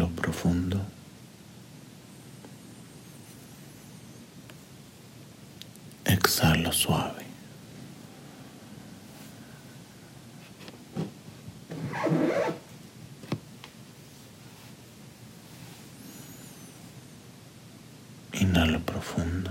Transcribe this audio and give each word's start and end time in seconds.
Profundo. 0.00 0.80
Exhalo 6.04 6.72
suave. 6.72 7.24
Inhalo 18.32 18.80
profundo. 18.80 19.50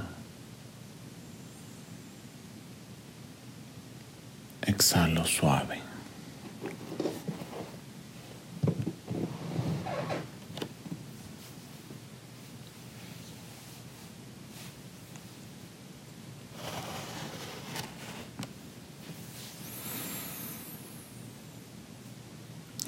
Exhalo 4.65 5.23
suave. 5.23 5.79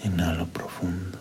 Inhalo 0.04 0.46
profundo. 0.48 1.18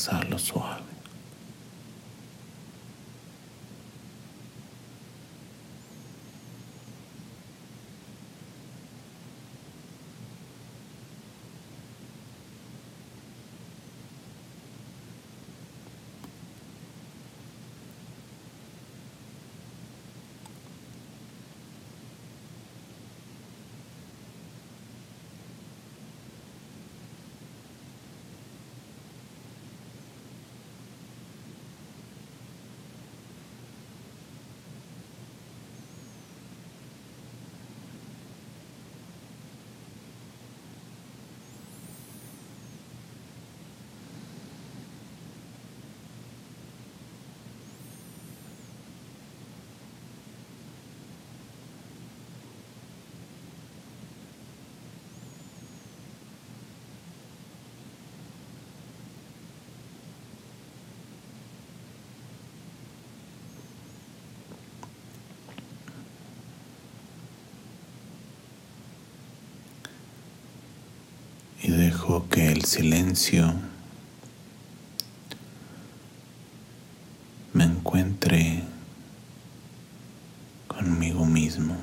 Exhalo 0.00 0.38
suave. 0.38 0.89
Y 71.62 71.70
dejo 71.70 72.28
que 72.28 72.50
el 72.52 72.64
silencio 72.64 73.52
me 77.52 77.64
encuentre 77.64 78.62
conmigo 80.68 81.26
mismo. 81.26 81.76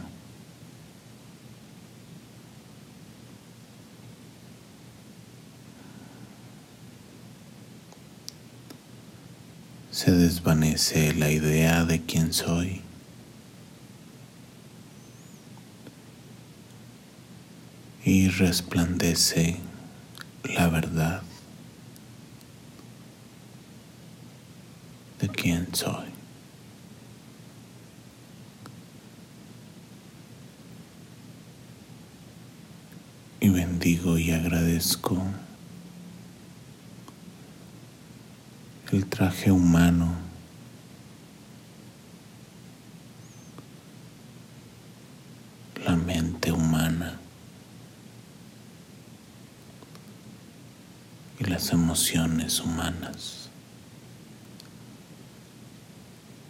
Se 9.91 10.11
desvanece 10.11 11.13
la 11.13 11.29
idea 11.29 11.83
de 11.85 12.01
quién 12.01 12.33
soy. 12.33 12.81
y 18.07 18.26
resplandece 18.37 19.57
la 20.43 20.67
verdad 20.69 21.21
de 25.19 25.29
quién 25.29 25.67
soy. 25.73 26.05
Y 33.39 33.49
bendigo 33.49 34.17
y 34.17 34.31
agradezco 34.31 35.21
el 38.91 39.05
traje 39.05 39.51
humano 39.51 40.27
la 45.85 45.95
mente 45.95 46.51
humana 46.51 47.17
y 51.39 51.43
emociones 51.71 52.59
humanas 52.59 53.49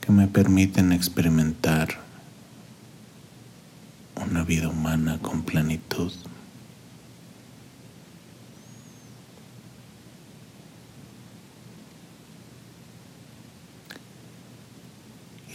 que 0.01 0.11
me 0.11 0.27
permiten 0.27 0.91
experimentar 0.91 1.99
una 4.15 4.43
vida 4.43 4.69
humana 4.69 5.19
con 5.21 5.43
plenitud. 5.43 6.11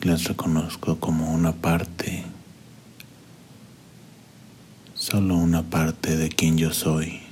Y 0.00 0.06
las 0.06 0.24
reconozco 0.24 0.98
como 0.98 1.32
una 1.32 1.52
parte, 1.52 2.24
solo 4.94 5.36
una 5.36 5.62
parte 5.62 6.16
de 6.16 6.28
quien 6.28 6.58
yo 6.58 6.72
soy. 6.72 7.22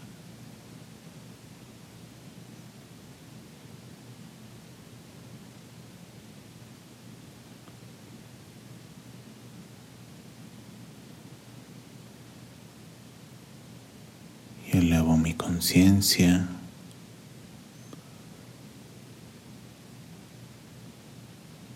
y 14.69 14.69
elevo 14.80 15.16
mi 15.16 15.34
conciencia 15.34 16.46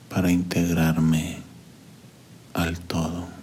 para 0.08 0.30
integrarme 0.30 1.38
al 2.54 2.78
todo. 2.80 3.34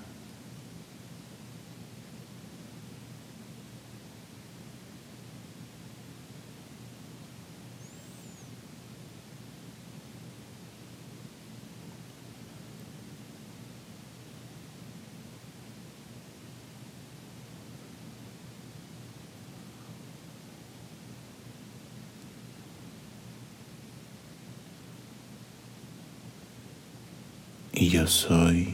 y 27.81 27.89
yo 28.01 28.07
soy. 28.07 28.73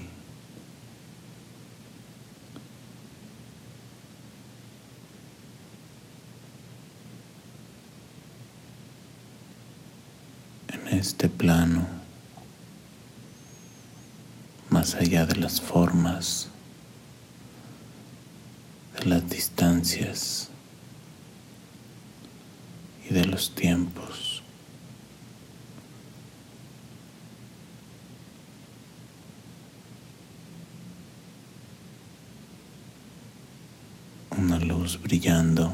En 10.69 10.87
este 10.97 11.27
plano 11.27 11.85
más 14.69 14.95
allá 14.95 15.25
de 15.25 15.35
las 15.35 15.59
formas 15.59 16.47
de 18.97 19.05
las 19.07 19.29
distancias 19.29 20.47
y 23.09 23.13
de 23.13 23.25
los 23.25 23.53
tiempos 23.53 24.36
una 34.37 34.59
luz 34.59 34.99
brillando. 35.01 35.73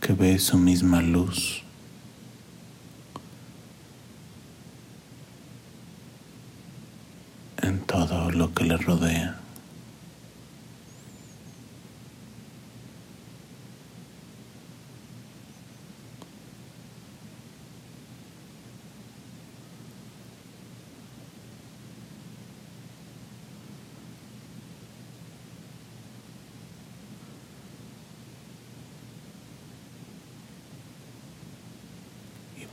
que 0.00 0.14
ve 0.14 0.38
su 0.38 0.56
misma 0.56 1.02
luz. 1.02 1.62
en 7.60 7.80
todo 7.80 8.30
lo 8.30 8.54
que 8.54 8.64
le 8.64 8.76
rodea. 8.78 9.38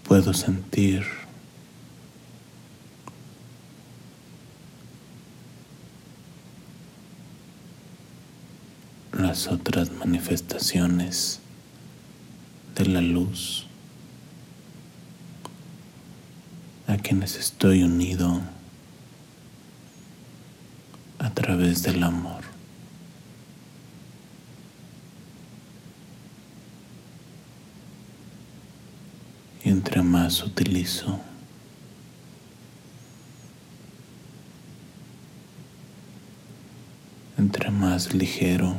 Puedo 0.07 0.33
sentir 0.33 1.03
las 9.13 9.47
otras 9.47 9.91
manifestaciones 9.91 11.39
de 12.75 12.85
la 12.85 13.01
luz 13.01 13.65
a 16.87 16.97
quienes 16.97 17.35
estoy 17.37 17.83
unido 17.83 18.41
a 21.19 21.29
través 21.31 21.83
del 21.83 22.03
amor. 22.03 22.43
Y 29.63 29.69
entre 29.69 30.03
más 30.25 30.41
utilizo 30.41 31.19
entre 37.37 37.69
más 37.69 38.11
ligero 38.11 38.75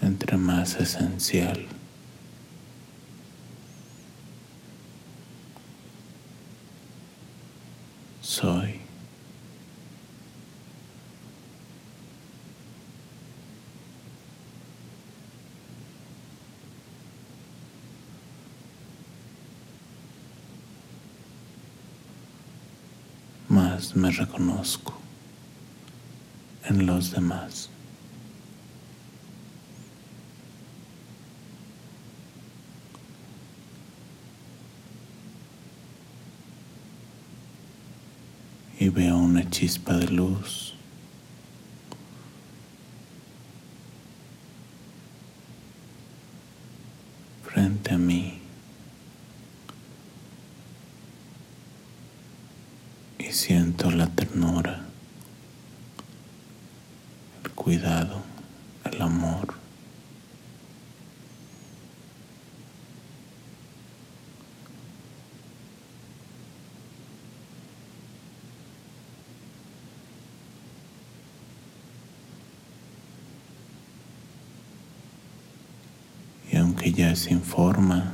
entre 0.00 0.38
más 0.38 0.76
esencial. 0.76 1.66
Soy. 8.22 8.79
Me 23.94 24.10
reconozco 24.10 24.94
en 26.64 26.86
los 26.86 27.10
demás. 27.12 27.70
y 38.80 38.88
veo 38.88 39.18
una 39.18 39.48
chispa 39.50 39.92
de 39.98 40.08
luz. 40.08 40.74
frente 47.44 47.92
a 47.92 47.98
mí 47.98 48.38
y 53.18 53.24
siento 53.32 53.90
la 53.90 54.06
ternura, 54.06 54.84
el 57.44 57.50
cuidado, 57.70 58.20
el 58.84 59.00
amor. 59.00 59.54
aunque 76.56 76.92
ya 76.92 77.14
sin 77.14 77.40
forma, 77.40 78.12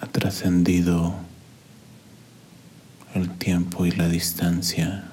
ha 0.00 0.06
trascendido 0.06 1.23
y 3.86 3.90
la 3.92 4.08
distancia 4.08 5.04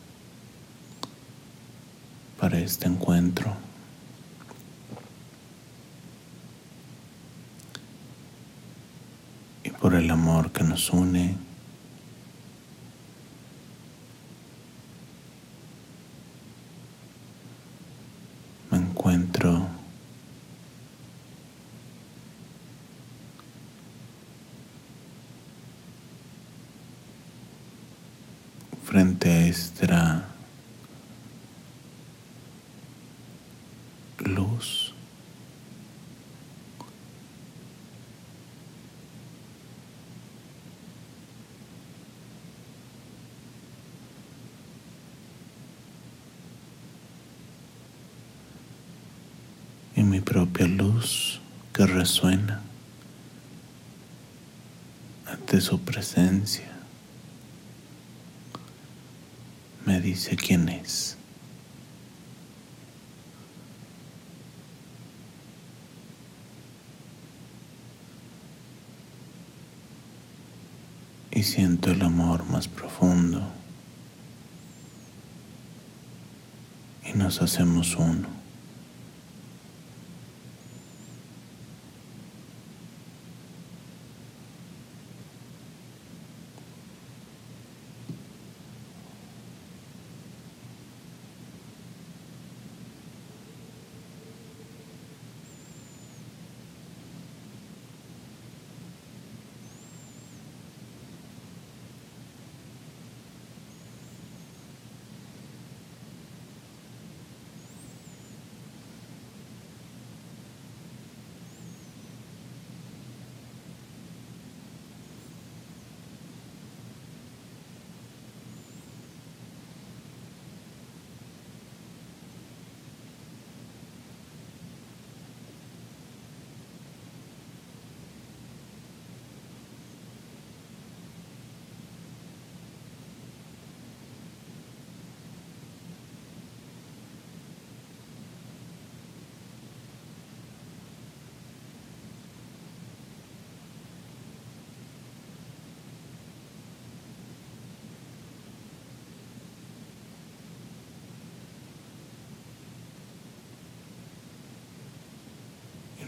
para 2.40 2.60
este 2.60 2.88
encuentro. 2.88 3.56
Y 9.64 9.70
por 9.70 9.96
el 9.96 10.10
amor 10.10 10.52
que 10.52 10.64
nos 10.64 10.90
une, 10.90 11.36
frente 29.54 29.94
a 29.94 30.24
esta 34.18 34.30
luz. 34.30 34.94
Y 49.96 50.04
mi 50.04 50.22
propia 50.22 50.68
luz 50.68 51.40
que 51.74 51.86
resuena 51.86 52.62
ante 55.28 55.60
su 55.60 55.80
presencia. 55.82 56.72
me 59.86 60.00
dice 60.12 60.36
quién 60.36 60.68
es. 60.68 61.16
Y 71.32 71.44
siento 71.44 71.92
el 71.92 72.02
amor 72.02 72.44
más 72.50 72.68
profundo. 72.68 73.42
Y 77.06 77.14
nos 77.14 77.42
hacemos 77.42 77.96
uno. 77.96 78.41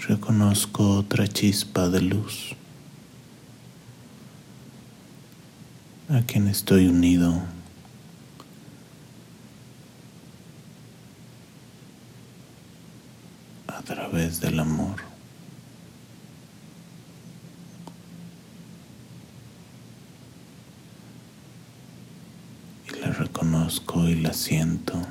Reconozco 0.07 0.98
otra 0.98 1.27
chispa 1.27 1.88
de 1.88 2.01
luz 2.01 2.55
a 6.10 6.22
quien 6.22 6.48
estoy 6.48 6.88
unido. 6.88 7.41
a 13.67 13.81
través 13.81 14.39
del 14.39 14.60
amor. 14.60 14.95
Y 22.88 23.00
la 23.00 23.07
reconozco 23.07 24.07
y 24.07 24.15
la 24.15 24.31
siento. 24.31 25.01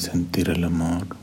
Sentir 0.00 0.50
el 0.50 0.64
amor 0.64 1.16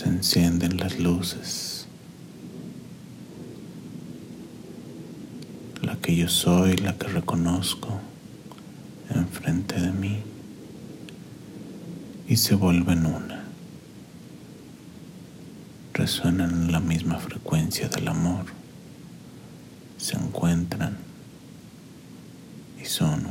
se 0.00 0.08
encienden 0.08 0.78
las 0.78 0.98
luces. 0.98 1.86
La 5.82 5.96
que 5.96 6.16
yo 6.16 6.28
soy, 6.28 6.76
la 6.76 6.96
que 6.96 7.08
reconozco 7.08 8.00
enfrente 9.10 9.80
de 9.80 9.90
mí 9.90 10.22
y 12.28 12.36
se 12.36 12.54
vuelven 12.54 13.04
una. 13.04 13.44
Resuenan 15.92 16.50
en 16.50 16.72
la 16.72 16.80
misma 16.80 17.18
frecuencia 17.18 17.88
del 17.88 18.08
amor. 18.08 18.46
Se 19.98 20.16
encuentran 20.16 20.96
y 22.80 22.86
son 22.86 23.26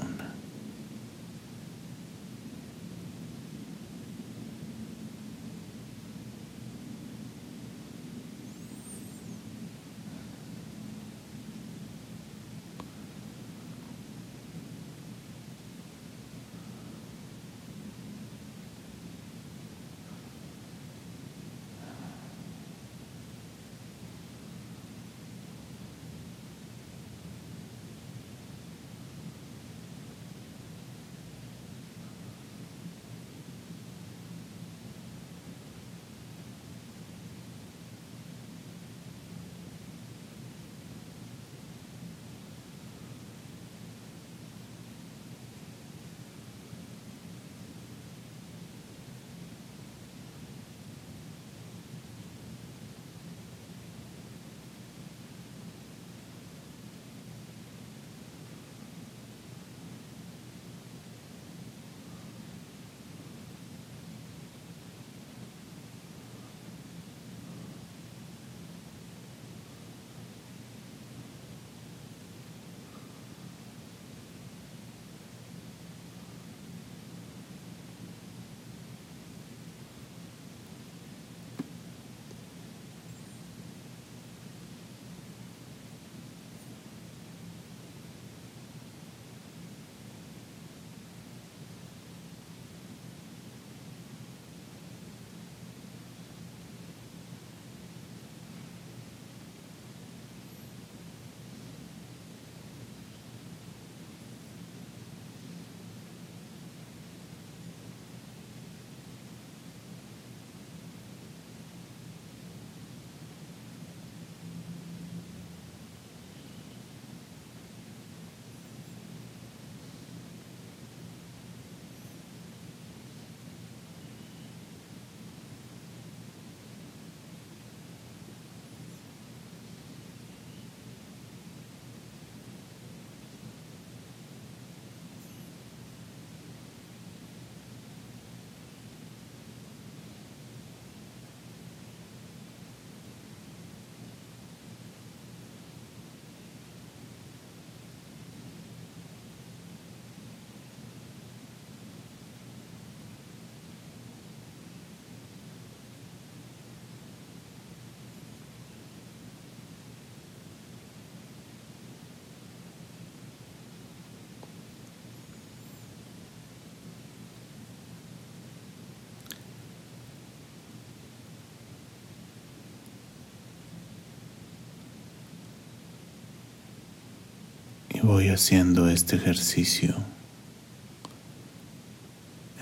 Y 177.99 178.05
voy 178.05 178.29
haciendo 178.29 178.87
este 178.87 179.17
ejercicio 179.17 179.93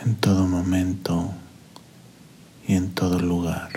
en 0.04 0.15
todo 0.15 0.47
momento 0.47 1.32
y 2.67 2.73
en 2.73 2.89
todo 2.89 3.19
lugar. 3.19 3.69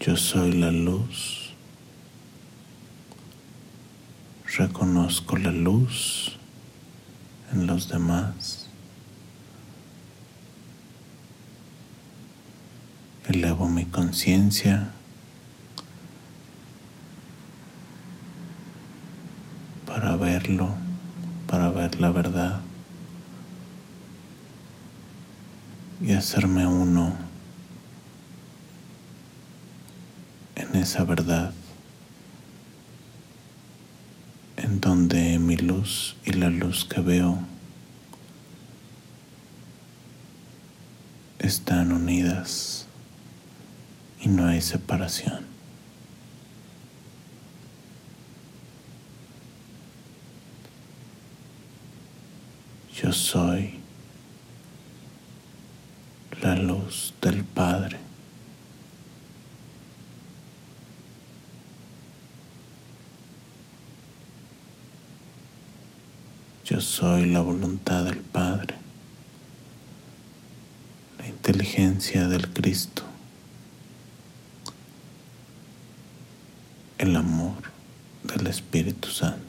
Yo 0.00 0.16
soy 0.16 0.54
la 0.54 0.72
luz. 0.72 1.52
Reconozco 4.56 5.36
la 5.36 5.52
luz 5.52 6.36
en 7.52 7.68
los 7.68 7.88
demás. 7.88 8.66
Elevo 13.28 13.68
mi 13.68 13.84
conciencia 13.84 14.94
para 19.88 20.16
verlo, 20.16 20.68
para 21.48 21.70
ver 21.70 21.98
la 21.98 22.10
verdad 22.10 22.60
y 26.00 26.12
hacerme 26.12 26.66
uno 26.66 27.12
en 30.56 30.76
esa 30.76 31.04
verdad 31.04 31.52
en 34.58 34.80
donde 34.80 35.38
mi 35.38 35.56
luz 35.56 36.16
y 36.24 36.32
la 36.32 36.50
luz 36.50 36.84
que 36.84 37.00
veo 37.00 37.38
están 41.38 41.92
unidas 41.92 42.86
y 44.20 44.28
no 44.28 44.46
hay 44.46 44.60
separación. 44.60 45.57
Yo 53.08 53.14
soy 53.14 53.70
la 56.42 56.54
luz 56.56 57.14
del 57.22 57.42
Padre. 57.42 57.96
Yo 66.66 66.82
soy 66.82 67.24
la 67.24 67.40
voluntad 67.40 68.04
del 68.04 68.18
Padre, 68.18 68.74
la 71.18 71.28
inteligencia 71.28 72.28
del 72.28 72.46
Cristo, 72.50 73.04
el 76.98 77.16
amor 77.16 77.62
del 78.24 78.48
Espíritu 78.48 79.08
Santo. 79.08 79.47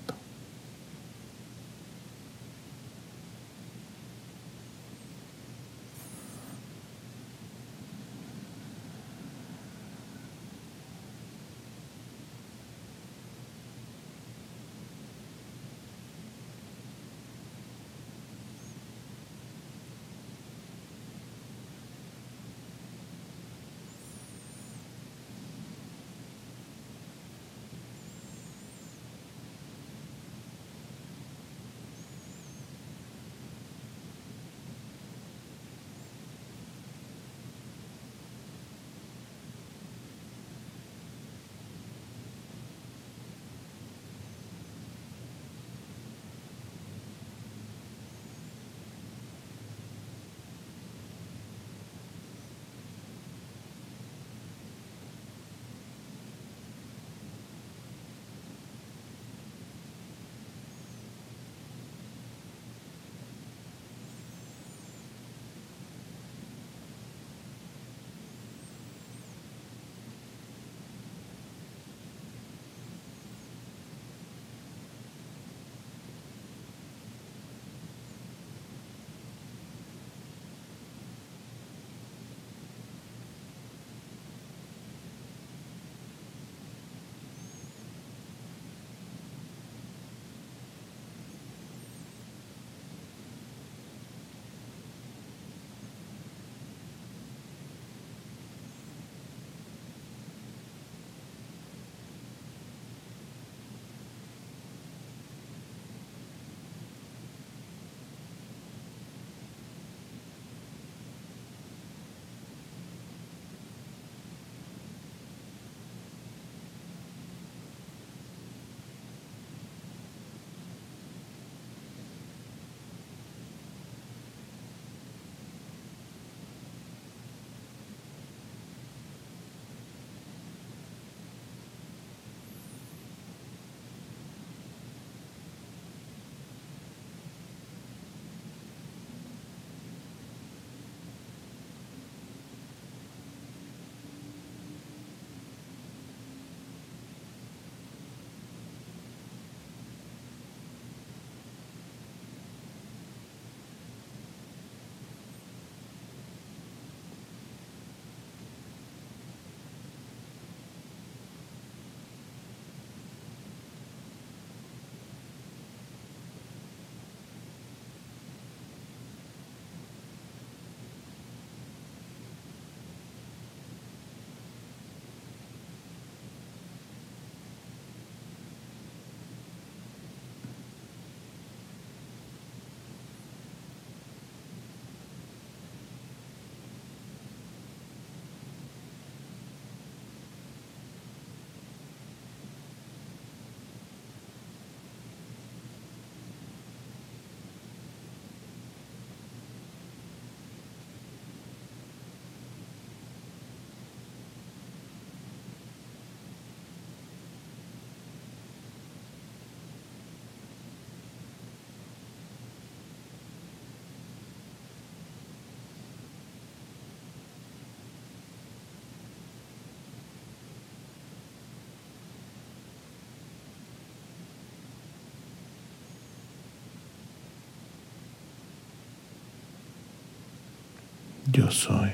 Yo 231.32 231.52
soy. 231.52 231.92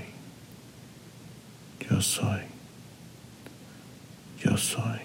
Yo 1.89 2.01
soy. 2.01 2.41
Yo 4.41 4.57
soy. 4.57 4.99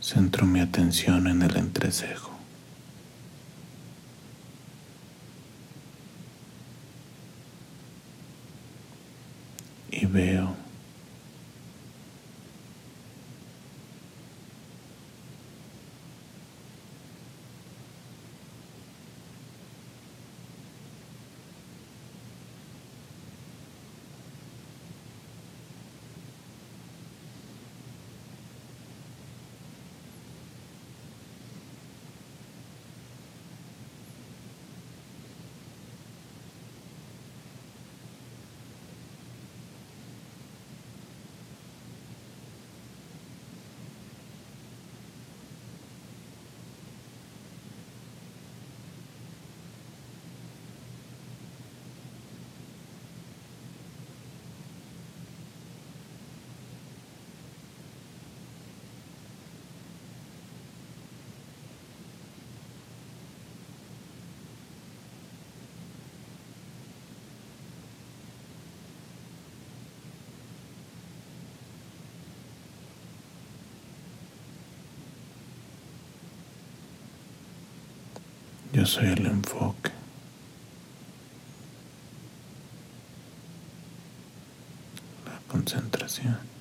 Centro 0.00 0.46
mi 0.46 0.60
atención 0.60 1.26
en 1.26 1.42
el 1.42 1.56
entrecejo. 1.56 2.30
Y 9.90 10.06
veo 10.06 10.63
Yo 78.74 78.84
soy 78.84 79.06
el 79.06 79.24
enfoque. 79.26 79.92
La 85.26 85.38
concentración. 85.46 86.53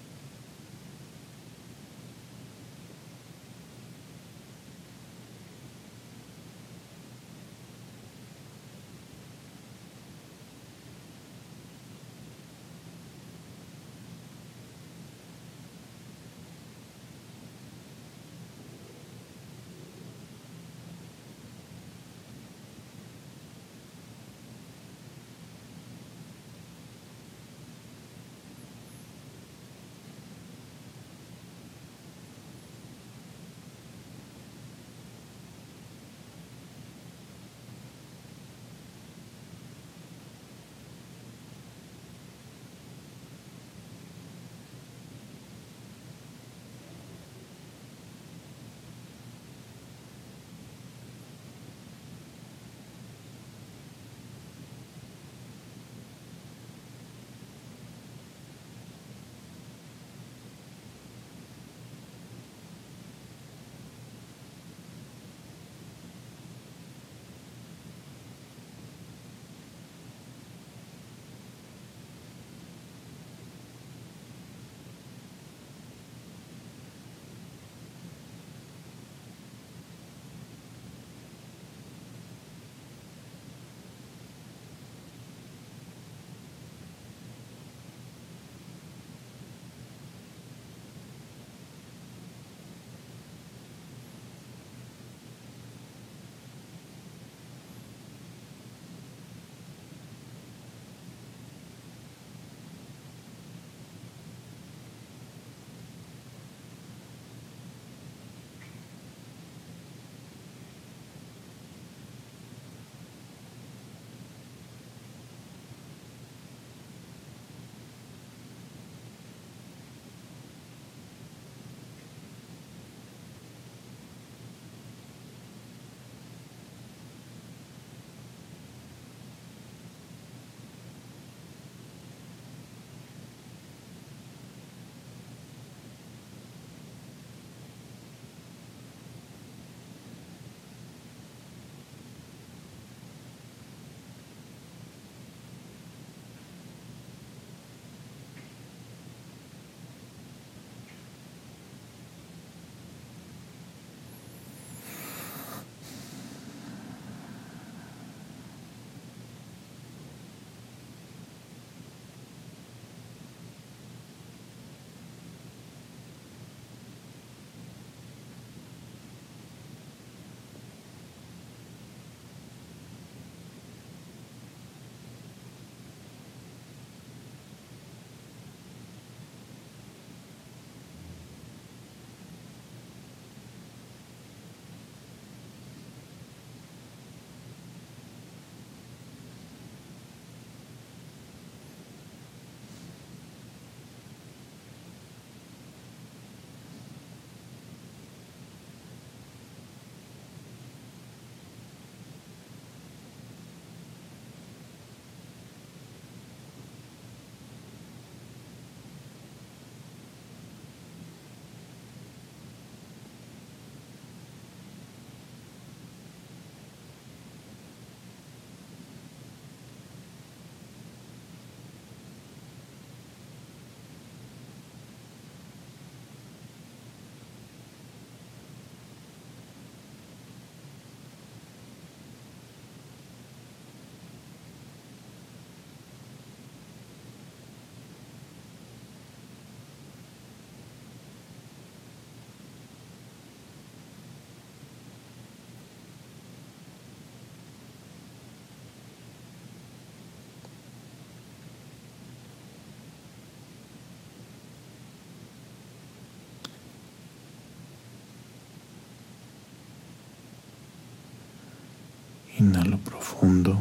Inhalo 262.43 262.77
profundo. 262.77 263.57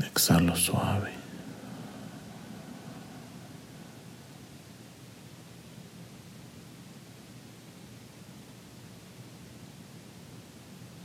Exhalo 0.00 0.56
suave. 0.56 1.12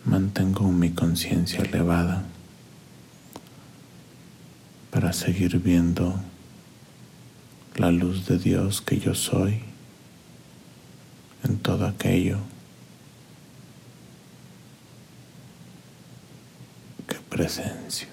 Mantengo 0.06 0.71
mi 0.71 0.89
conciencia 0.93 1.60
elevada 1.62 2.23
para 4.89 5.13
seguir 5.13 5.60
viendo 5.60 6.19
la 7.76 7.91
luz 7.91 8.26
de 8.26 8.39
Dios 8.39 8.82
que 8.82 9.00
yo 9.00 9.13
soy 9.13 9.62
en 11.43 11.60
todo 11.60 11.86
aquello 11.86 12.39
que 17.38 17.43
presencio. 17.43 18.08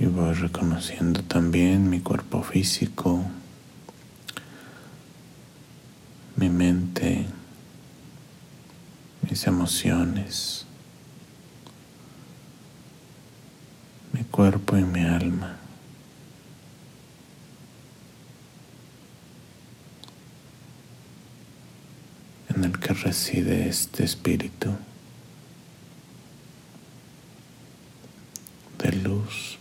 Y 0.00 0.06
voy 0.06 0.32
reconociendo 0.34 1.22
también 1.24 1.90
mi 1.90 2.00
cuerpo 2.00 2.42
físico, 2.42 3.24
mi 6.36 6.48
mente, 6.48 7.26
mis 9.28 9.44
emociones, 9.48 10.66
mi 14.12 14.22
cuerpo 14.68 14.92
mi 14.92 15.02
alma. 15.02 15.54
en 22.54 22.64
el 22.64 22.78
que 22.78 22.92
reside 22.92 23.68
este 23.68 24.04
espíritu 24.04 24.74
de 28.78 28.92
luz 28.92 29.58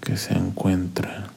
que 0.00 0.16
se 0.16 0.34
encuentra 0.34 1.32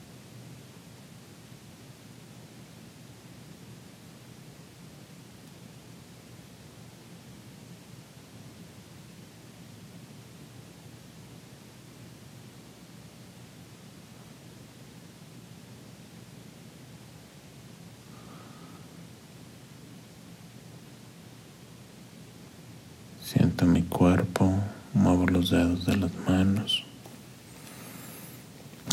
Siento 23.26 23.66
mi 23.66 23.82
cuerpo, 23.82 24.54
muevo 24.94 25.26
los 25.26 25.50
dedos 25.50 25.84
de 25.84 25.96
las 25.96 26.14
manos. 26.28 26.84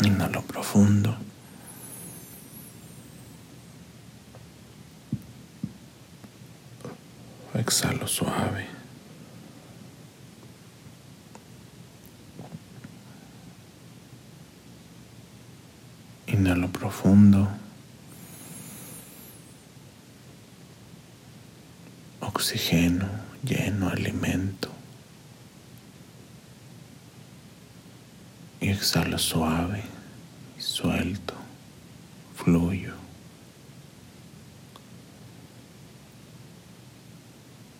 Inhalo 0.04 0.42
profundo. 0.42 1.16
Exhalo 7.64 8.06
suave. 8.06 8.66
Inhalo 16.26 16.68
profundo. 16.68 17.48
Oxígeno, 22.20 23.08
lleno, 23.42 23.88
alimento. 23.88 24.68
Y 28.60 28.68
exhalo 28.68 29.18
suave 29.18 29.84
suelto, 30.58 31.34
fluyo. 32.34 32.92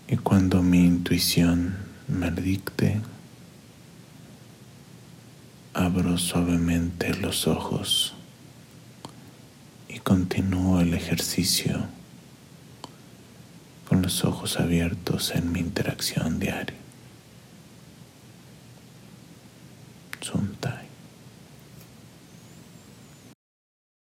Y 0.06 0.16
cuando 0.18 0.62
mi 0.62 0.86
intuición 1.14 1.76
me 2.08 2.28
abro 5.72 6.18
suavemente 6.18 7.14
los 7.14 7.46
ojos 7.46 8.14
y 9.88 10.00
continúo 10.00 10.80
el 10.80 10.92
ejercicio 10.92 11.86
con 13.88 14.02
los 14.02 14.24
ojos 14.24 14.58
abiertos 14.58 15.36
en 15.36 15.52
mi 15.52 15.60
interacción 15.60 16.40
diaria. 16.40 16.83